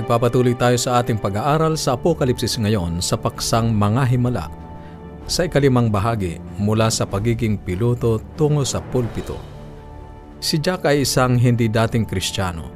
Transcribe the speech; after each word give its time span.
Nagpapatuloy 0.00 0.56
tayo 0.56 0.80
sa 0.80 1.04
ating 1.04 1.20
pag-aaral 1.20 1.76
sa 1.76 1.92
Apokalipsis 1.92 2.56
ngayon 2.56 3.04
sa 3.04 3.20
paksang 3.20 3.68
mga 3.68 4.08
himala. 4.08 4.48
Sa 5.28 5.44
ikalimang 5.44 5.92
bahagi 5.92 6.40
mula 6.56 6.88
sa 6.88 7.04
pagiging 7.04 7.60
piloto 7.60 8.16
tungo 8.32 8.64
sa 8.64 8.80
pulpito. 8.80 9.36
Si 10.40 10.56
Jack 10.56 10.88
ay 10.88 11.04
isang 11.04 11.36
hindi 11.36 11.68
dating 11.68 12.08
kristyano. 12.08 12.72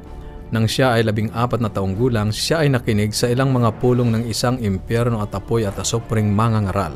Nang 0.53 0.69
siya 0.69 1.01
ay 1.01 1.09
labing 1.09 1.33
apat 1.33 1.65
na 1.65 1.73
taong 1.73 1.97
gulang, 1.97 2.29
siya 2.29 2.61
ay 2.61 2.69
nakinig 2.69 3.09
sa 3.09 3.25
ilang 3.25 3.49
mga 3.49 3.73
pulong 3.81 4.13
ng 4.13 4.29
isang 4.29 4.61
impyerno 4.61 5.17
at 5.17 5.33
apoy 5.33 5.65
at 5.65 5.81
asopring 5.81 6.29
mangangaral. 6.29 6.93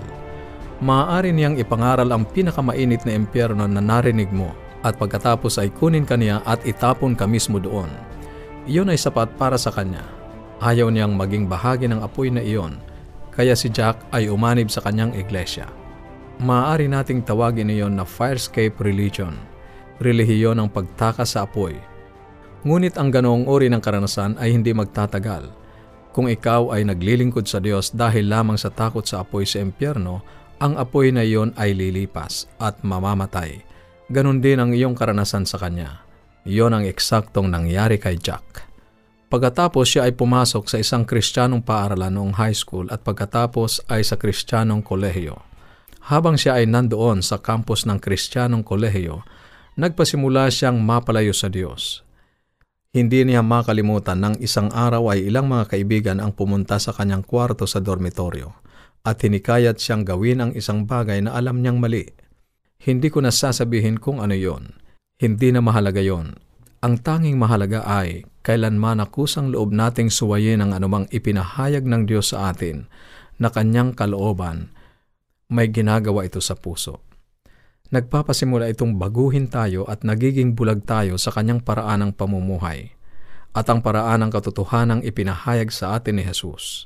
Maaari 0.86 1.34
niyang 1.34 1.58
ipangaral 1.58 2.14
ang 2.14 2.30
pinakamainit 2.30 3.02
na 3.02 3.18
impyerno 3.18 3.66
na 3.66 3.82
narinig 3.82 4.30
mo 4.30 4.54
at 4.86 4.94
pagkatapos 4.94 5.58
ay 5.58 5.74
kunin 5.74 6.06
ka 6.06 6.14
niya 6.14 6.46
at 6.46 6.62
itapon 6.70 7.18
ka 7.18 7.26
mismo 7.26 7.58
doon 7.58 7.90
iyon 8.70 8.94
ay 8.94 9.02
sapat 9.02 9.34
para 9.34 9.58
sa 9.58 9.74
kanya. 9.74 10.19
Ayaw 10.60 10.92
niyang 10.92 11.16
maging 11.16 11.48
bahagi 11.48 11.88
ng 11.88 12.04
apoy 12.04 12.28
na 12.28 12.44
iyon, 12.44 12.84
kaya 13.32 13.56
si 13.56 13.72
Jack 13.72 14.04
ay 14.12 14.28
umanib 14.28 14.68
sa 14.68 14.84
kanyang 14.84 15.16
iglesia. 15.16 15.72
Maaari 16.44 16.92
nating 16.92 17.24
tawagin 17.24 17.72
iyon 17.72 17.96
na 17.96 18.04
firescape 18.04 18.76
religion, 18.84 19.40
relihiyon 20.04 20.60
ng 20.60 20.70
pagtakas 20.72 21.40
sa 21.40 21.48
apoy. 21.48 21.80
Ngunit 22.68 23.00
ang 23.00 23.08
ganoong 23.08 23.48
uri 23.48 23.72
ng 23.72 23.80
karanasan 23.80 24.36
ay 24.36 24.52
hindi 24.52 24.76
magtatagal. 24.76 25.48
Kung 26.12 26.28
ikaw 26.28 26.76
ay 26.76 26.84
naglilingkod 26.84 27.48
sa 27.48 27.64
Diyos 27.64 27.96
dahil 27.96 28.28
lamang 28.28 28.60
sa 28.60 28.68
takot 28.68 29.08
sa 29.08 29.24
apoy 29.24 29.48
sa 29.48 29.64
impyerno, 29.64 30.20
ang 30.60 30.76
apoy 30.76 31.16
na 31.16 31.24
iyon 31.24 31.56
ay 31.56 31.72
lilipas 31.72 32.52
at 32.60 32.84
mamamatay. 32.84 33.64
Ganon 34.12 34.44
din 34.44 34.60
ang 34.60 34.76
iyong 34.76 34.92
karanasan 34.92 35.48
sa 35.48 35.56
Kanya. 35.56 36.04
Iyon 36.44 36.76
ang 36.76 36.84
eksaktong 36.84 37.48
nangyari 37.48 37.96
kay 37.96 38.20
Jack. 38.20 38.69
Pagkatapos 39.30 39.86
siya 39.86 40.10
ay 40.10 40.18
pumasok 40.18 40.66
sa 40.66 40.82
isang 40.82 41.06
kristyanong 41.06 41.62
paaralan 41.62 42.10
noong 42.10 42.34
high 42.42 42.58
school 42.58 42.90
at 42.90 43.06
pagkatapos 43.06 43.86
ay 43.86 44.02
sa 44.02 44.18
kristyanong 44.18 44.82
kolehiyo. 44.82 45.38
Habang 46.10 46.34
siya 46.34 46.58
ay 46.58 46.66
nandoon 46.66 47.22
sa 47.22 47.38
campus 47.38 47.86
ng 47.86 48.02
kristyanong 48.02 48.66
kolehiyo, 48.66 49.22
nagpasimula 49.78 50.50
siyang 50.50 50.82
mapalayo 50.82 51.30
sa 51.30 51.46
Diyos. 51.46 52.02
Hindi 52.90 53.22
niya 53.22 53.46
makalimutan 53.46 54.18
ng 54.18 54.36
isang 54.42 54.74
araw 54.74 55.14
ay 55.14 55.30
ilang 55.30 55.46
mga 55.46 55.78
kaibigan 55.78 56.18
ang 56.18 56.34
pumunta 56.34 56.82
sa 56.82 56.90
kanyang 56.90 57.22
kwarto 57.22 57.70
sa 57.70 57.78
dormitoryo 57.78 58.50
at 59.06 59.22
hinikayat 59.22 59.78
siyang 59.78 60.02
gawin 60.02 60.42
ang 60.42 60.52
isang 60.58 60.90
bagay 60.90 61.22
na 61.22 61.38
alam 61.38 61.62
niyang 61.62 61.78
mali. 61.78 62.10
Hindi 62.82 63.14
ko 63.14 63.22
na 63.22 63.30
sasabihin 63.30 64.02
kung 64.02 64.26
ano 64.26 64.34
yon 64.34 64.74
hindi 65.20 65.52
na 65.52 65.60
mahalaga 65.60 66.00
yon. 66.00 66.40
Ang 66.80 67.04
tanging 67.04 67.36
mahalaga 67.36 67.84
ay 67.84 68.24
kailanman 68.42 69.04
akusang 69.04 69.52
loob 69.52 69.76
nating 69.76 70.08
suwayin 70.08 70.64
ang 70.64 70.72
anumang 70.72 71.06
ipinahayag 71.12 71.84
ng 71.84 72.08
Diyos 72.08 72.32
sa 72.32 72.52
atin 72.52 72.88
na 73.40 73.52
kanyang 73.52 73.96
kalooban, 73.96 74.72
may 75.50 75.72
ginagawa 75.72 76.28
ito 76.28 76.40
sa 76.40 76.56
puso. 76.56 77.02
Nagpapasimula 77.90 78.70
itong 78.70 79.02
baguhin 79.02 79.50
tayo 79.50 79.90
at 79.90 80.06
nagiging 80.06 80.54
bulag 80.54 80.86
tayo 80.86 81.18
sa 81.18 81.34
kanyang 81.34 81.66
paraan 81.66 82.06
ng 82.06 82.12
pamumuhay 82.14 82.94
at 83.58 83.66
ang 83.66 83.82
paraan 83.82 84.22
ng 84.22 84.32
katotohanang 84.32 85.02
ipinahayag 85.02 85.74
sa 85.74 85.98
atin 85.98 86.22
ni 86.22 86.24
Jesus. 86.24 86.86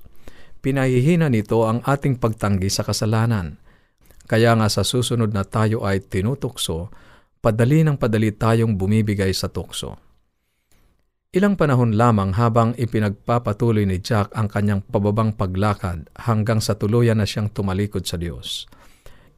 Pinahihina 0.63 1.27
nito 1.27 1.67
ang 1.67 1.83
ating 1.83 2.23
pagtanggi 2.23 2.71
sa 2.71 2.87
kasalanan. 2.87 3.59
Kaya 4.31 4.55
nga 4.55 4.71
sa 4.71 4.87
susunod 4.87 5.35
na 5.35 5.43
tayo 5.43 5.83
ay 5.83 5.99
tinutukso 5.99 6.87
padali 7.43 7.83
ng 7.83 7.99
padali 7.99 8.31
tayong 8.31 8.79
bumibigay 8.79 9.35
sa 9.35 9.51
tukso. 9.51 9.99
Ilang 11.33 11.57
panahon 11.57 11.97
lamang 11.97 12.37
habang 12.37 12.77
ipinagpapatuloy 12.77 13.89
ni 13.89 13.97
Jack 13.97 14.29
ang 14.37 14.45
kanyang 14.45 14.85
pababang 14.85 15.33
paglakad 15.33 16.05
hanggang 16.13 16.61
sa 16.61 16.77
tuluyan 16.77 17.17
na 17.17 17.25
siyang 17.25 17.49
tumalikod 17.49 18.05
sa 18.05 18.21
Diyos. 18.21 18.69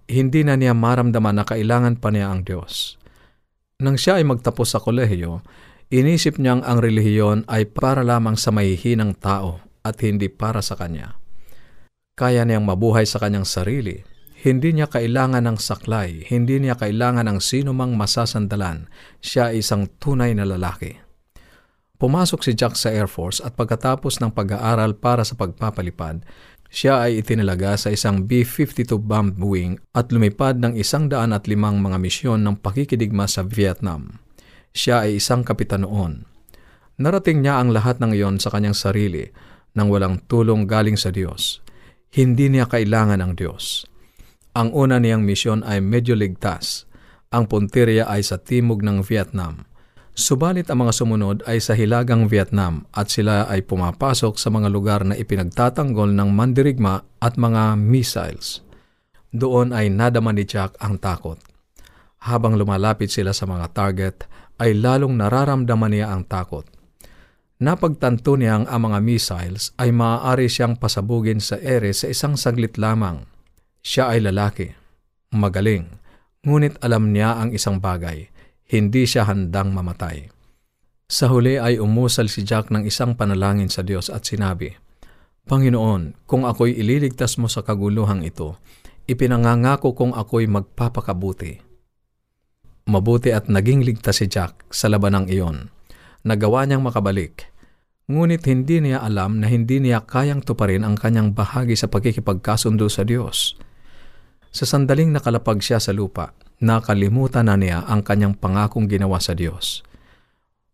Hindi 0.04 0.44
na 0.44 0.60
niya 0.60 0.76
maramdaman 0.76 1.40
na 1.40 1.48
kailangan 1.48 1.96
pa 2.04 2.12
niya 2.12 2.36
ang 2.36 2.44
Diyos. 2.44 3.00
Nang 3.80 3.96
siya 3.96 4.20
ay 4.20 4.28
magtapos 4.28 4.76
sa 4.76 4.84
kolehiyo, 4.84 5.40
inisip 5.88 6.36
niyang 6.36 6.68
ang 6.68 6.84
relihiyon 6.84 7.48
ay 7.48 7.64
para 7.72 8.04
lamang 8.04 8.36
sa 8.36 8.52
mahihinang 8.52 9.16
tao 9.16 9.64
at 9.80 9.96
hindi 10.04 10.28
para 10.28 10.60
sa 10.60 10.76
kanya. 10.76 11.16
Kaya 12.20 12.44
niyang 12.44 12.68
mabuhay 12.68 13.08
sa 13.08 13.24
kanyang 13.24 13.48
sarili 13.48 14.04
hindi 14.46 14.78
niya 14.78 14.86
kailangan 14.86 15.42
ng 15.42 15.58
saklay, 15.58 16.22
hindi 16.30 16.62
niya 16.62 16.78
kailangan 16.78 17.26
ng 17.26 17.40
sino 17.42 17.74
mang 17.74 17.98
masasandalan. 17.98 18.86
Siya 19.18 19.50
ay 19.50 19.66
isang 19.66 19.90
tunay 19.98 20.38
na 20.38 20.46
lalaki. 20.46 21.05
Pumasok 22.06 22.46
si 22.46 22.54
Jack 22.54 22.78
sa 22.78 22.94
Air 22.94 23.10
Force 23.10 23.42
at 23.42 23.58
pagkatapos 23.58 24.22
ng 24.22 24.30
pag-aaral 24.30 24.94
para 24.94 25.26
sa 25.26 25.34
pagpapalipad, 25.34 26.22
siya 26.70 27.02
ay 27.02 27.26
itinalaga 27.26 27.74
sa 27.82 27.90
isang 27.90 28.30
B-52 28.30 29.02
bomb 29.02 29.34
wing 29.42 29.82
at 29.90 30.14
lumipad 30.14 30.62
ng 30.62 30.78
isang 30.78 31.10
daan 31.10 31.34
at 31.34 31.50
limang 31.50 31.82
mga 31.82 31.98
misyon 31.98 32.46
ng 32.46 32.62
pakikidigma 32.62 33.26
sa 33.26 33.42
Vietnam. 33.42 34.22
Siya 34.70 35.02
ay 35.02 35.18
isang 35.18 35.42
kapitan 35.42 35.82
noon. 35.82 36.30
Narating 37.02 37.42
niya 37.42 37.58
ang 37.58 37.74
lahat 37.74 37.98
ng 37.98 38.14
iyon 38.14 38.38
sa 38.38 38.54
kanyang 38.54 38.78
sarili 38.78 39.26
nang 39.74 39.90
walang 39.90 40.22
tulong 40.30 40.70
galing 40.70 41.02
sa 41.02 41.10
Diyos. 41.10 41.66
Hindi 42.14 42.54
niya 42.54 42.70
kailangan 42.70 43.18
ng 43.18 43.34
Diyos. 43.34 43.90
Ang 44.54 44.78
una 44.78 45.02
niyang 45.02 45.26
misyon 45.26 45.66
ay 45.66 45.82
medyo 45.82 46.14
ligtas. 46.14 46.86
Ang 47.34 47.50
punteriya 47.50 48.06
ay 48.06 48.22
sa 48.22 48.38
timog 48.38 48.86
ng 48.86 49.02
Vietnam. 49.02 49.66
Subalit 50.16 50.72
ang 50.72 50.88
mga 50.88 50.96
sumunod 50.96 51.38
ay 51.44 51.60
sa 51.60 51.76
hilagang 51.76 52.32
Vietnam 52.32 52.88
at 52.96 53.12
sila 53.12 53.52
ay 53.52 53.68
pumapasok 53.68 54.40
sa 54.40 54.48
mga 54.48 54.72
lugar 54.72 55.04
na 55.04 55.12
ipinagtatanggol 55.20 56.16
ng 56.16 56.32
mandirigma 56.32 57.04
at 57.20 57.36
mga 57.36 57.76
missiles. 57.76 58.64
Doon 59.36 59.76
ay 59.76 59.92
nadama 59.92 60.32
ni 60.32 60.48
Jack 60.48 60.80
ang 60.80 60.96
takot. 61.04 61.36
Habang 62.24 62.56
lumalapit 62.56 63.12
sila 63.12 63.36
sa 63.36 63.44
mga 63.44 63.76
target, 63.76 64.24
ay 64.56 64.72
lalong 64.72 65.20
nararamdaman 65.20 65.92
niya 65.92 66.16
ang 66.16 66.24
takot. 66.24 66.64
Napagtanto 67.60 68.40
niyang 68.40 68.72
ang 68.72 68.88
mga 68.88 69.04
missiles 69.04 69.76
ay 69.76 69.92
maaari 69.92 70.48
siyang 70.48 70.80
pasabugin 70.80 71.44
sa 71.44 71.60
ere 71.60 71.92
sa 71.92 72.08
isang 72.08 72.40
saglit 72.40 72.80
lamang. 72.80 73.28
Siya 73.84 74.16
ay 74.16 74.24
lalaki, 74.24 74.72
magaling, 75.36 75.92
ngunit 76.48 76.80
alam 76.80 77.12
niya 77.12 77.36
ang 77.36 77.52
isang 77.52 77.84
bagay, 77.84 78.32
hindi 78.66 79.06
siya 79.06 79.30
handang 79.30 79.74
mamatay. 79.78 80.26
Sa 81.06 81.30
huli 81.30 81.62
ay 81.62 81.78
umusal 81.78 82.34
si 82.34 82.42
Jack 82.42 82.74
ng 82.74 82.82
isang 82.90 83.14
panalangin 83.14 83.70
sa 83.70 83.86
Diyos 83.86 84.10
at 84.10 84.26
sinabi, 84.26 84.74
Panginoon, 85.46 86.26
kung 86.26 86.50
ako'y 86.50 86.74
ililigtas 86.74 87.38
mo 87.38 87.46
sa 87.46 87.62
kaguluhang 87.62 88.26
ito, 88.26 88.58
ipinangangako 89.06 89.94
kong 89.94 90.18
ako'y 90.18 90.50
magpapakabuti. 90.50 91.62
Mabuti 92.90 93.30
at 93.30 93.46
naging 93.46 93.86
ligtas 93.86 94.18
si 94.18 94.26
Jack 94.26 94.66
sa 94.74 94.90
labanang 94.90 95.30
iyon. 95.30 95.70
Nagawa 96.26 96.66
niyang 96.66 96.82
makabalik, 96.82 97.54
ngunit 98.10 98.42
hindi 98.50 98.82
niya 98.82 99.06
alam 99.06 99.38
na 99.38 99.46
hindi 99.46 99.78
niya 99.78 100.02
kayang 100.02 100.42
tuparin 100.42 100.82
ang 100.82 100.98
kanyang 100.98 101.38
bahagi 101.38 101.78
sa 101.78 101.86
pagkikipagkasundo 101.86 102.90
sa 102.90 103.06
Diyos. 103.06 103.62
Sa 104.50 104.66
sandaling 104.66 105.14
nakalapag 105.14 105.62
siya 105.62 105.78
sa 105.78 105.94
lupa, 105.94 106.34
nakalimutan 106.60 107.52
na 107.52 107.56
niya 107.60 107.84
ang 107.84 108.06
kanyang 108.06 108.36
pangakong 108.38 108.88
ginawa 108.88 109.20
sa 109.20 109.36
Diyos. 109.36 109.84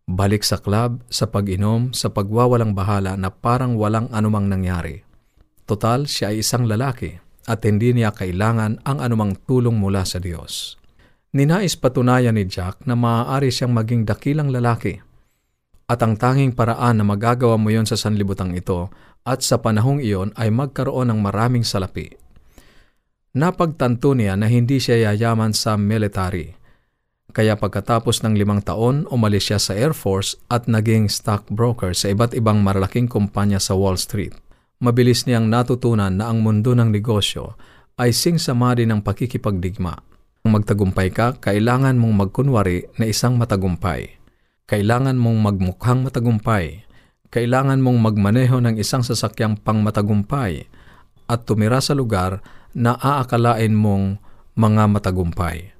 Balik 0.06 0.42
sa 0.42 0.58
club, 0.58 1.02
sa 1.08 1.30
pag-inom, 1.30 1.94
sa 1.94 2.10
pagwawalang 2.10 2.74
bahala 2.74 3.14
na 3.14 3.30
parang 3.30 3.78
walang 3.78 4.10
anumang 4.10 4.50
nangyari. 4.50 5.06
Total, 5.62 6.04
siya 6.10 6.34
ay 6.34 6.42
isang 6.42 6.66
lalaki 6.66 7.16
at 7.46 7.62
hindi 7.66 7.94
niya 7.94 8.14
kailangan 8.14 8.82
ang 8.82 8.98
anumang 8.98 9.38
tulong 9.46 9.78
mula 9.78 10.06
sa 10.06 10.18
Diyos. 10.22 10.78
Ninais 11.32 11.78
patunayan 11.78 12.36
ni 12.36 12.44
Jack 12.44 12.84
na 12.84 12.92
maaari 12.92 13.48
siyang 13.48 13.72
maging 13.72 14.04
dakilang 14.04 14.52
lalaki. 14.52 15.00
At 15.88 16.04
ang 16.04 16.20
tanging 16.20 16.52
paraan 16.52 17.00
na 17.00 17.04
magagawa 17.08 17.56
mo 17.56 17.72
yon 17.72 17.88
sa 17.88 17.96
sanlibutang 17.96 18.52
ito 18.52 18.92
at 19.24 19.40
sa 19.40 19.58
panahong 19.58 20.02
iyon 20.02 20.34
ay 20.36 20.52
magkaroon 20.52 21.08
ng 21.08 21.18
maraming 21.24 21.64
salapi 21.64 22.21
Napagtanto 23.32 24.12
niya 24.12 24.36
na 24.36 24.44
hindi 24.44 24.76
siya 24.76 25.08
yayaman 25.08 25.56
sa 25.56 25.80
military. 25.80 26.52
Kaya 27.32 27.56
pagkatapos 27.56 28.20
ng 28.20 28.36
limang 28.36 28.60
taon, 28.60 29.08
umalis 29.08 29.48
siya 29.48 29.56
sa 29.56 29.72
Air 29.72 29.96
Force 29.96 30.36
at 30.52 30.68
naging 30.68 31.08
stockbroker 31.08 31.96
sa 31.96 32.12
iba't 32.12 32.36
ibang 32.36 32.60
maralaking 32.60 33.08
kumpanya 33.08 33.56
sa 33.56 33.72
Wall 33.72 33.96
Street. 33.96 34.36
Mabilis 34.84 35.24
niyang 35.24 35.48
natutunan 35.48 36.12
na 36.12 36.28
ang 36.28 36.44
mundo 36.44 36.76
ng 36.76 36.92
negosyo 36.92 37.56
ay 37.96 38.12
singsama 38.12 38.76
din 38.76 38.92
ng 38.92 39.00
pakikipagdigma. 39.00 39.96
Kung 40.44 40.52
magtagumpay 40.52 41.08
ka, 41.08 41.40
kailangan 41.40 41.96
mong 41.96 42.28
magkunwari 42.28 42.92
na 43.00 43.08
isang 43.08 43.40
matagumpay. 43.40 44.20
Kailangan 44.68 45.16
mong 45.16 45.38
magmukhang 45.40 46.04
matagumpay. 46.04 46.84
Kailangan 47.32 47.80
mong 47.80 47.96
magmaneho 47.96 48.60
ng 48.60 48.76
isang 48.76 49.00
sasakyang 49.00 49.56
pang 49.56 49.80
matagumpay 49.80 50.68
at 51.32 51.48
tumira 51.48 51.80
sa 51.80 51.96
lugar 51.96 52.44
na 52.72 52.96
aakalain 52.96 53.72
mong 53.72 54.20
mga 54.56 54.88
matagumpay. 54.88 55.72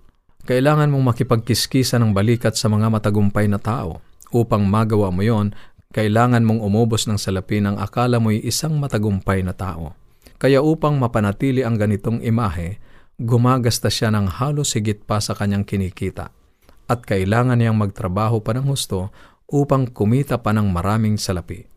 Kailangan 0.43 0.91
mong 0.91 1.15
makipagkiskisa 1.15 2.00
ng 2.03 2.17
balikat 2.17 2.59
sa 2.59 2.67
mga 2.67 2.91
matagumpay 2.91 3.47
na 3.47 3.62
tao. 3.62 4.03
Upang 4.33 4.65
magawa 4.65 5.12
mo 5.12 5.21
yon, 5.21 5.53
Kailangan 5.93 6.41
mong 6.49 6.65
umubos 6.65 7.05
ng 7.05 7.21
salapi 7.21 7.61
ng 7.61 7.77
akala 7.77 8.17
mo'y 8.17 8.41
isang 8.41 8.81
matagumpay 8.81 9.44
na 9.44 9.53
tao. 9.53 9.93
Kaya 10.41 10.65
upang 10.65 10.97
mapanatili 10.97 11.61
ang 11.61 11.77
ganitong 11.77 12.25
imahe, 12.25 12.81
gumagasta 13.21 13.93
siya 13.93 14.09
ng 14.09 14.41
halos 14.41 14.73
higit 14.73 15.05
pa 15.05 15.21
sa 15.21 15.37
kanyang 15.37 15.69
kinikita. 15.69 16.33
At 16.89 17.05
kailangan 17.05 17.61
niyang 17.61 17.77
magtrabaho 17.77 18.41
pa 18.41 18.56
ng 18.56 18.73
husto 18.73 19.12
upang 19.53 19.93
kumita 19.93 20.41
pa 20.41 20.56
ng 20.56 20.73
maraming 20.73 21.21
salapi. 21.21 21.69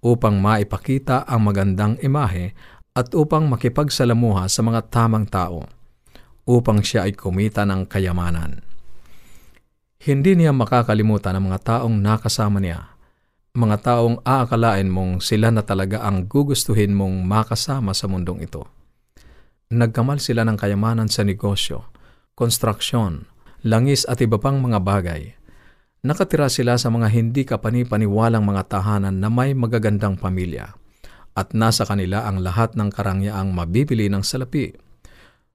Upang 0.00 0.40
maipakita 0.40 1.28
ang 1.28 1.44
magandang 1.44 2.00
imahe 2.00 2.56
at 2.96 3.14
upang 3.14 3.46
makipagsalamuha 3.50 4.50
sa 4.50 4.60
mga 4.62 4.90
tamang 4.90 5.26
tao. 5.28 5.66
Upang 6.46 6.82
siya 6.82 7.06
ay 7.06 7.14
kumita 7.14 7.62
ng 7.68 7.86
kayamanan. 7.86 8.62
Hindi 10.00 10.34
niya 10.34 10.50
makakalimutan 10.50 11.36
ang 11.36 11.52
mga 11.52 11.60
taong 11.60 11.96
nakasama 12.00 12.58
niya 12.58 12.90
mga 13.50 13.82
taong 13.82 14.22
aakalain 14.22 14.86
mong 14.86 15.18
sila 15.26 15.50
na 15.50 15.66
talaga 15.66 16.06
ang 16.06 16.30
gugustuhin 16.30 16.94
mong 16.94 17.26
makasama 17.26 17.90
sa 17.90 18.06
mundong 18.06 18.46
ito. 18.46 18.70
Nagkamal 19.74 20.22
sila 20.22 20.46
ng 20.46 20.54
kayamanan 20.54 21.10
sa 21.10 21.26
negosyo, 21.26 21.90
konstruksyon, 22.38 23.26
langis 23.66 24.06
at 24.06 24.22
iba 24.22 24.38
pang 24.38 24.62
mga 24.62 24.78
bagay. 24.78 25.34
Nakatira 26.06 26.46
sila 26.46 26.78
sa 26.78 26.94
mga 26.94 27.10
hindi 27.10 27.42
kapani-paniwalang 27.42 28.46
mga 28.46 28.70
tahanan 28.70 29.18
na 29.18 29.26
may 29.26 29.50
magagandang 29.52 30.14
pamilya 30.14 30.79
at 31.40 31.56
nasa 31.56 31.88
kanila 31.88 32.28
ang 32.28 32.44
lahat 32.44 32.76
ng 32.76 32.92
karangyaang 32.92 33.48
mabibili 33.56 34.12
ng 34.12 34.20
salapi. 34.20 34.76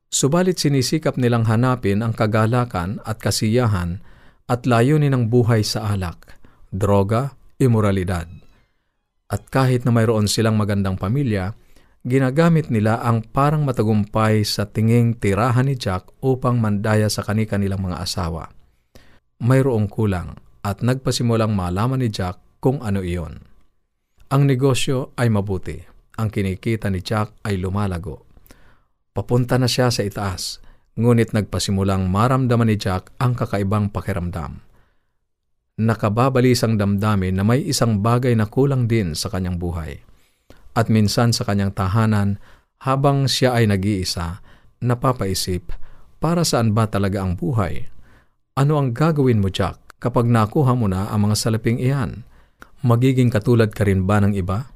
Subalit 0.10 0.58
sinisikap 0.58 1.22
nilang 1.22 1.46
hanapin 1.46 2.02
ang 2.02 2.18
kagalakan 2.18 2.98
at 3.06 3.22
kasiyahan 3.22 4.02
at 4.50 4.66
layunin 4.66 5.14
ng 5.14 5.30
buhay 5.30 5.62
sa 5.62 5.94
alak, 5.94 6.42
droga 6.74 7.38
imoralidad. 7.62 8.26
At 9.30 9.46
kahit 9.54 9.86
na 9.86 9.94
mayroon 9.94 10.26
silang 10.26 10.58
magandang 10.58 10.98
pamilya, 10.98 11.54
ginagamit 12.06 12.70
nila 12.70 13.02
ang 13.02 13.26
parang 13.26 13.66
matagumpay 13.66 14.46
sa 14.46 14.70
tinging 14.70 15.18
tirahan 15.18 15.70
ni 15.70 15.78
Jack 15.78 16.10
upang 16.22 16.62
mandaya 16.62 17.10
sa 17.10 17.26
kani-kanilang 17.26 17.82
mga 17.82 18.02
asawa. 18.02 18.54
Mayroong 19.42 19.90
kulang 19.90 20.38
at 20.62 20.82
nagpasimulang 20.82 21.54
malaman 21.54 22.02
ni 22.02 22.10
Jack 22.10 22.42
kung 22.62 22.82
ano 22.82 23.02
iyon. 23.02 23.55
Ang 24.32 24.50
negosyo 24.50 25.14
ay 25.20 25.30
mabuti. 25.30 25.78
Ang 26.16 26.32
kinikita 26.32 26.88
ni 26.90 27.04
Jack 27.04 27.44
ay 27.44 27.60
lumalago. 27.60 28.24
Papunta 29.12 29.60
na 29.60 29.68
siya 29.68 29.92
sa 29.92 30.02
itaas, 30.02 30.64
ngunit 30.96 31.36
nagpasimulang 31.36 32.08
maramdaman 32.08 32.72
ni 32.72 32.80
Jack 32.80 33.12
ang 33.20 33.36
kakaibang 33.36 33.92
pakiramdam 33.92 34.66
nakababalisang 35.76 36.80
damdamin 36.80 37.36
na 37.36 37.44
may 37.44 37.60
isang 37.60 38.00
bagay 38.00 38.32
na 38.32 38.48
kulang 38.48 38.88
din 38.88 39.12
sa 39.12 39.28
kanyang 39.28 39.60
buhay. 39.60 40.00
At 40.76 40.88
minsan 40.88 41.36
sa 41.36 41.44
kanyang 41.44 41.76
tahanan, 41.76 42.40
habang 42.84 43.28
siya 43.28 43.56
ay 43.56 43.68
nag-iisa, 43.68 44.44
napapaisip, 44.84 45.72
para 46.20 46.48
saan 46.48 46.72
ba 46.72 46.88
talaga 46.88 47.24
ang 47.24 47.36
buhay? 47.36 47.92
Ano 48.56 48.80
ang 48.80 48.96
gagawin 48.96 49.44
mo, 49.44 49.52
Jack, 49.52 50.00
kapag 50.00 50.32
nakuha 50.32 50.76
mo 50.76 50.88
na 50.88 51.12
ang 51.12 51.28
mga 51.28 51.36
salaping 51.36 51.80
iyan? 51.80 52.24
Magiging 52.86 53.34
katulad 53.34 53.74
ka 53.74 53.82
rin 53.82 54.06
ba 54.06 54.22
ng 54.22 54.38
iba? 54.38 54.70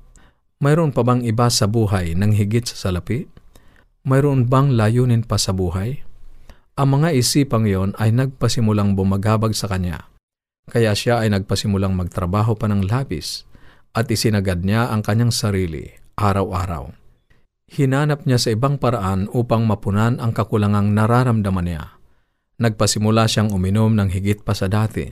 Mayroon 0.60 0.90
pa 0.90 1.06
bang 1.06 1.22
iba 1.22 1.46
sa 1.54 1.70
buhay 1.70 2.18
nang 2.18 2.34
higit 2.34 2.66
sa 2.66 2.90
salapi? 2.90 3.30
Mayroon 4.04 4.50
bang 4.50 4.74
layunin 4.74 5.22
pa 5.22 5.38
sa 5.38 5.54
buhay? 5.54 6.02
Ang 6.74 7.00
mga 7.00 7.14
isipang 7.14 7.70
yon 7.70 7.94
ay 8.02 8.10
nagpasimulang 8.10 8.98
bumagabag 8.98 9.54
sa 9.54 9.70
kanya 9.70 10.10
kaya 10.70 10.94
siya 10.94 11.26
ay 11.26 11.34
nagpasimulang 11.34 11.98
magtrabaho 11.98 12.54
pa 12.54 12.70
ng 12.70 12.86
labis 12.86 13.44
at 13.98 14.06
isinagad 14.08 14.62
niya 14.62 14.94
ang 14.94 15.02
kanyang 15.02 15.34
sarili 15.34 15.90
araw-araw. 16.16 16.94
Hinanap 17.70 18.30
niya 18.30 18.38
sa 18.38 18.50
ibang 18.54 18.78
paraan 18.78 19.30
upang 19.34 19.66
mapunan 19.66 20.22
ang 20.22 20.34
kakulangang 20.34 20.94
nararamdaman 20.94 21.66
niya. 21.66 21.84
Nagpasimula 22.62 23.26
siyang 23.26 23.50
uminom 23.54 23.94
ng 23.98 24.10
higit 24.14 24.46
pa 24.46 24.54
sa 24.54 24.70
dati. 24.70 25.10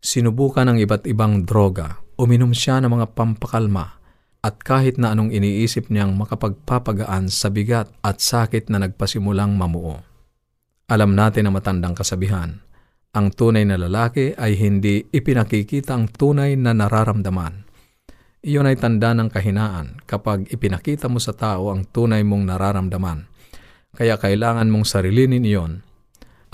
Sinubukan 0.00 0.68
ng 0.68 0.78
iba't 0.80 1.08
ibang 1.08 1.44
droga, 1.44 1.98
uminom 2.16 2.52
siya 2.56 2.80
ng 2.80 2.90
mga 2.96 3.06
pampakalma, 3.12 4.00
at 4.40 4.62
kahit 4.64 4.96
na 4.96 5.12
anong 5.12 5.32
iniisip 5.32 5.92
niyang 5.92 6.16
makapagpapagaan 6.16 7.28
sa 7.28 7.52
bigat 7.52 7.92
at 8.00 8.24
sakit 8.24 8.72
na 8.72 8.80
nagpasimulang 8.80 9.52
mamuo. 9.52 10.00
Alam 10.88 11.18
natin 11.18 11.50
ang 11.50 11.54
matandang 11.58 11.98
kasabihan, 11.98 12.62
ang 13.10 13.32
tunay 13.32 13.66
na 13.66 13.76
lalaki 13.80 14.36
ay 14.36 14.54
hindi 14.60 15.02
ipinakikita 15.08 15.96
ang 15.96 16.08
tunay 16.08 16.54
na 16.54 16.76
nararamdaman. 16.76 17.64
Iyon 18.46 18.70
ay 18.70 18.78
tanda 18.78 19.10
ng 19.10 19.26
kahinaan 19.26 20.04
kapag 20.06 20.46
ipinakita 20.52 21.10
mo 21.10 21.18
sa 21.18 21.34
tao 21.34 21.74
ang 21.74 21.88
tunay 21.90 22.22
mong 22.22 22.44
nararamdaman. 22.46 23.26
Kaya 23.96 24.20
kailangan 24.20 24.70
mong 24.70 24.86
sarilinin 24.86 25.42
iyon. 25.42 25.82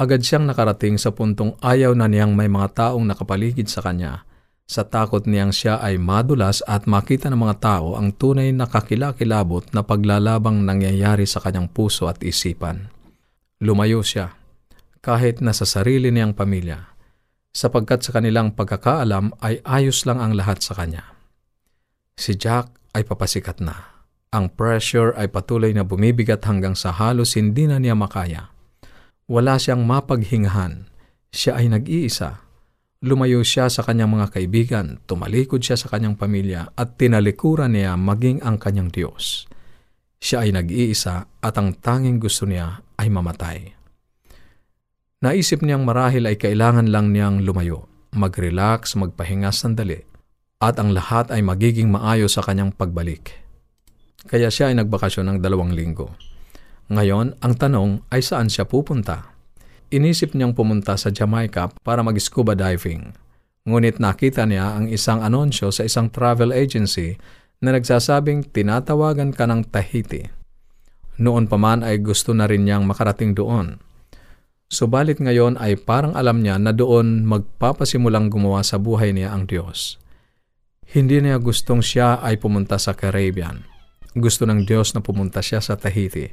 Agad 0.01 0.25
siyang 0.25 0.49
nakarating 0.49 0.97
sa 0.97 1.13
puntong 1.13 1.61
ayaw 1.61 1.93
na 1.93 2.09
niyang 2.09 2.33
may 2.33 2.49
mga 2.49 2.73
taong 2.73 3.05
nakapaligid 3.05 3.69
sa 3.69 3.85
kanya 3.85 4.25
sa 4.73 4.89
takot 4.89 5.29
niyang 5.29 5.53
siya 5.53 5.77
ay 5.85 6.01
madulas 6.01 6.65
at 6.65 6.89
makita 6.89 7.29
ng 7.29 7.37
mga 7.37 7.61
tao 7.61 8.01
ang 8.01 8.17
tunay 8.17 8.49
na 8.57 8.65
kakilakilabot 8.65 9.69
na 9.77 9.85
paglalabang 9.85 10.65
nangyayari 10.65 11.29
sa 11.29 11.45
kanyang 11.45 11.69
puso 11.69 12.09
at 12.09 12.25
isipan. 12.25 12.89
Lumayo 13.61 14.01
siya 14.01 14.33
kahit 15.03 15.43
nasa 15.43 15.67
sarili 15.67 16.15
niyang 16.15 16.31
pamilya, 16.31 16.95
sapagkat 17.51 18.07
sa 18.07 18.15
kanilang 18.15 18.55
pagkakaalam 18.55 19.35
ay 19.43 19.59
ayos 19.67 20.07
lang 20.07 20.23
ang 20.23 20.39
lahat 20.39 20.63
sa 20.63 20.79
kanya. 20.79 21.03
Si 22.15 22.39
Jack 22.39 22.71
ay 22.95 23.03
papasikat 23.03 23.59
na. 23.59 24.07
Ang 24.33 24.49
pressure 24.55 25.13
ay 25.19 25.29
patuloy 25.29 25.75
na 25.75 25.83
bumibigat 25.83 26.41
hanggang 26.47 26.73
sa 26.73 26.95
halos 26.95 27.35
hindi 27.35 27.67
na 27.67 27.83
niya 27.83 27.99
makaya. 27.99 28.49
Wala 29.27 29.59
siyang 29.59 29.85
mapaghingahan. 29.85 30.89
Siya 31.35 31.59
ay 31.61 31.69
nag-iisa. 31.69 32.41
Lumayo 33.03 33.43
siya 33.43 33.67
sa 33.67 33.83
kanyang 33.83 34.15
mga 34.15 34.27
kaibigan, 34.31 35.03
tumalikod 35.11 35.59
siya 35.59 35.75
sa 35.75 35.91
kanyang 35.91 36.15
pamilya 36.15 36.71
at 36.79 36.95
tinalikuran 36.95 37.75
niya 37.75 37.99
maging 37.99 38.39
ang 38.47 38.63
kanyang 38.63 38.95
Diyos. 38.95 39.51
Siya 40.23 40.47
ay 40.47 40.55
nag-iisa 40.55 41.27
at 41.43 41.55
ang 41.59 41.75
tanging 41.83 42.23
gusto 42.23 42.47
niya 42.47 42.79
ay 42.95 43.11
mamatay. 43.11 43.75
Naisip 45.19 45.67
niyang 45.67 45.83
marahil 45.83 46.31
ay 46.31 46.39
kailangan 46.39 46.95
lang 46.95 47.11
niyang 47.11 47.43
lumayo, 47.43 47.91
mag-relax, 48.15 48.95
magpahinga 48.95 49.51
sandali, 49.51 49.99
at 50.63 50.79
ang 50.79 50.95
lahat 50.95 51.35
ay 51.35 51.43
magiging 51.43 51.91
maayos 51.91 52.39
sa 52.39 52.47
kanyang 52.47 52.71
pagbalik. 52.71 53.35
Kaya 54.31 54.47
siya 54.47 54.71
ay 54.71 54.79
nagbakasyon 54.79 55.27
ng 55.27 55.39
dalawang 55.43 55.75
linggo. 55.75 56.15
Ngayon, 56.87 57.35
ang 57.43 57.55
tanong 57.59 58.07
ay 58.15 58.23
saan 58.23 58.47
siya 58.47 58.63
pupunta? 58.63 59.32
Inisip 59.93 60.33
niyang 60.33 60.57
pumunta 60.57 60.97
sa 60.97 61.13
Jamaica 61.13 61.69
para 61.85 62.01
mag-scuba 62.01 62.57
diving. 62.57 63.13
Ngunit 63.69 64.01
nakita 64.01 64.49
niya 64.49 64.81
ang 64.81 64.89
isang 64.89 65.21
anonsyo 65.21 65.69
sa 65.69 65.85
isang 65.85 66.09
travel 66.09 66.51
agency 66.51 67.21
na 67.61 67.77
nagsasabing 67.77 68.51
tinatawagan 68.51 69.37
ka 69.37 69.45
ng 69.45 69.69
Tahiti. 69.69 70.27
Noon 71.21 71.45
pa 71.45 71.61
man 71.61 71.85
ay 71.85 72.01
gusto 72.01 72.33
na 72.33 72.49
rin 72.49 72.65
niyang 72.65 72.89
makarating 72.89 73.37
doon 73.37 73.77
Subalit 74.73 75.21
ngayon 75.21 75.61
ay 75.61 75.77
parang 75.77 76.17
alam 76.17 76.41
niya 76.41 76.57
na 76.57 76.73
doon 76.73 77.29
magpapasimulang 77.29 78.33
gumawa 78.33 78.65
sa 78.65 78.81
buhay 78.81 79.13
niya 79.13 79.37
ang 79.37 79.45
Diyos. 79.45 80.01
Hindi 80.89 81.21
niya 81.21 81.37
gustong 81.37 81.85
siya 81.85 82.25
ay 82.25 82.41
pumunta 82.41 82.81
sa 82.81 82.97
Caribbean. 82.97 83.69
Gusto 84.17 84.49
ng 84.49 84.65
Diyos 84.65 84.97
na 84.97 85.05
pumunta 85.05 85.45
siya 85.45 85.61
sa 85.61 85.77
Tahiti 85.77 86.33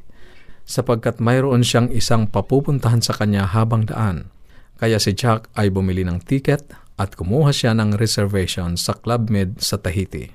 sapagkat 0.70 1.18
mayroon 1.18 1.66
siyang 1.66 1.90
isang 1.90 2.30
papupuntahan 2.30 3.02
sa 3.02 3.18
kanya 3.18 3.50
habang 3.50 3.90
daan. 3.90 4.30
Kaya 4.78 5.02
si 5.02 5.18
Jack 5.18 5.50
ay 5.58 5.74
bumili 5.74 6.06
ng 6.06 6.22
ticket 6.22 6.70
at 7.02 7.18
kumuha 7.18 7.50
siya 7.50 7.74
ng 7.74 7.98
reservation 7.98 8.78
sa 8.78 8.94
Club 8.94 9.34
Med 9.34 9.58
sa 9.58 9.82
Tahiti. 9.82 10.30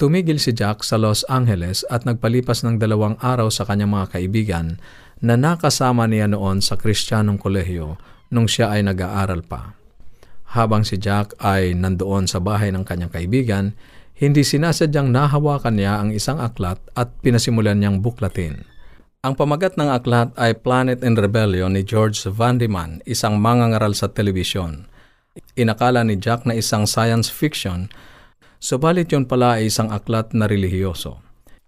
Tumigil 0.00 0.40
si 0.40 0.56
Jack 0.56 0.80
sa 0.80 0.96
Los 0.96 1.28
Angeles 1.28 1.84
at 1.92 2.08
nagpalipas 2.08 2.64
ng 2.64 2.80
dalawang 2.80 3.20
araw 3.20 3.52
sa 3.52 3.68
kanyang 3.68 3.92
mga 3.92 4.16
kaibigan 4.16 4.66
na 5.20 5.36
nakasama 5.36 6.08
niya 6.08 6.28
noon 6.28 6.64
sa 6.64 6.80
Kristiyanong 6.80 7.36
kolehiyo 7.36 8.00
nung 8.32 8.48
siya 8.48 8.72
ay 8.72 8.84
nag-aaral 8.84 9.44
pa. 9.44 9.76
Habang 10.56 10.84
si 10.84 10.96
Jack 10.96 11.36
ay 11.40 11.76
nandoon 11.76 12.28
sa 12.28 12.40
bahay 12.40 12.72
ng 12.72 12.84
kanyang 12.84 13.12
kaibigan, 13.12 13.64
hindi 14.16 14.40
sinasadyang 14.40 15.12
nahawakan 15.12 15.76
niya 15.76 16.00
ang 16.00 16.10
isang 16.12 16.40
aklat 16.40 16.80
at 16.96 17.12
pinasimulan 17.20 17.76
niyang 17.76 18.00
buklatin. 18.00 18.75
Ang 19.26 19.34
pamagat 19.34 19.74
ng 19.74 19.90
aklat 19.90 20.30
ay 20.38 20.54
Planet 20.54 21.02
in 21.02 21.18
Rebellion 21.18 21.74
ni 21.74 21.82
George 21.82 22.14
Van 22.30 22.62
Dieman, 22.62 23.02
isang 23.10 23.42
mangangaral 23.42 23.90
sa 23.90 24.06
telebisyon. 24.06 24.86
Inakala 25.58 26.06
ni 26.06 26.14
Jack 26.14 26.46
na 26.46 26.54
isang 26.54 26.86
science 26.86 27.26
fiction, 27.26 27.90
subalit 28.62 29.10
yun 29.10 29.26
pala 29.26 29.58
ay 29.58 29.66
isang 29.66 29.90
aklat 29.90 30.30
na 30.30 30.46
relihiyoso. 30.46 31.18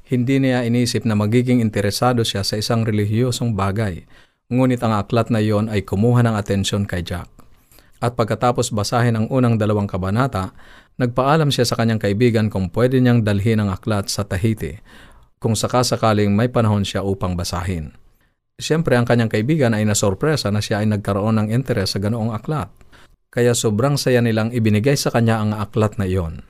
Hindi 0.07 0.38
niya 0.38 0.62
inisip 0.62 1.03
na 1.03 1.19
magiging 1.19 1.59
interesado 1.59 2.23
siya 2.23 2.47
sa 2.47 2.55
isang 2.62 2.87
relihiyosong 2.87 3.59
bagay, 3.59 4.07
ngunit 4.55 4.79
ang 4.87 4.95
aklat 4.95 5.27
na 5.27 5.43
iyon 5.43 5.67
ay 5.67 5.83
kumuha 5.83 6.23
ng 6.23 6.38
atensyon 6.38 6.87
kay 6.87 7.03
Jack. 7.03 7.27
At 7.99 8.15
pagkatapos 8.15 8.71
basahin 8.71 9.19
ang 9.19 9.27
unang 9.35 9.59
dalawang 9.59 9.91
kabanata, 9.91 10.55
nagpaalam 10.95 11.50
siya 11.50 11.67
sa 11.67 11.75
kanyang 11.75 11.99
kaibigan 11.99 12.55
kung 12.55 12.71
pwede 12.71 13.03
niyang 13.03 13.27
dalhin 13.27 13.59
ang 13.59 13.75
aklat 13.75 14.07
sa 14.07 14.23
Tahiti 14.23 14.79
kung 15.38 15.54
sakasakaling 15.54 16.35
may 16.35 16.50
panahon 16.50 16.83
siya 16.83 17.07
upang 17.07 17.38
basahin. 17.38 17.95
Siyempre, 18.59 18.99
ang 18.99 19.07
kanyang 19.07 19.30
kaibigan 19.30 19.71
ay 19.71 19.87
nasorpresa 19.87 20.50
na 20.50 20.59
siya 20.59 20.83
ay 20.83 20.90
nagkaroon 20.90 21.38
ng 21.38 21.49
interes 21.54 21.95
sa 21.95 22.02
ganoong 22.02 22.35
aklat. 22.35 22.66
Kaya 23.30 23.54
sobrang 23.54 23.95
saya 23.95 24.18
nilang 24.18 24.50
ibinigay 24.50 24.99
sa 24.99 25.14
kanya 25.14 25.38
ang 25.38 25.54
aklat 25.54 25.95
na 25.95 26.11
iyon. 26.11 26.42